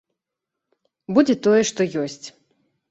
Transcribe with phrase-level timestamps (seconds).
[1.19, 2.23] Будзе тое, што ёсць.